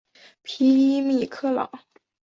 [0.41, 1.69] 皮伊米克朗。